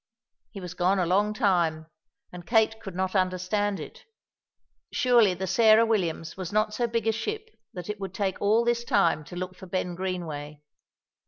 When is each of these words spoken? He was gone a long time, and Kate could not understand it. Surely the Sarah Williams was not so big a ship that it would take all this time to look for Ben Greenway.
He 0.49 0.59
was 0.59 0.73
gone 0.73 0.97
a 0.97 1.05
long 1.05 1.31
time, 1.31 1.85
and 2.31 2.43
Kate 2.47 2.79
could 2.81 2.95
not 2.95 3.13
understand 3.13 3.79
it. 3.79 4.05
Surely 4.91 5.35
the 5.35 5.45
Sarah 5.45 5.85
Williams 5.85 6.35
was 6.35 6.51
not 6.51 6.73
so 6.73 6.87
big 6.87 7.05
a 7.05 7.11
ship 7.11 7.51
that 7.73 7.87
it 7.87 7.99
would 7.99 8.15
take 8.15 8.41
all 8.41 8.65
this 8.65 8.83
time 8.83 9.23
to 9.25 9.35
look 9.35 9.55
for 9.55 9.67
Ben 9.67 9.93
Greenway. 9.93 10.63